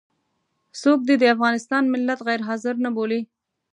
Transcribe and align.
څوک 0.81 0.99
دې 1.07 1.15
د 1.19 1.23
افغانستان 1.35 1.83
ملت 1.93 2.19
غير 2.27 2.41
حاضر 2.47 2.73
نه 2.85 2.89
بولي. 2.95 3.21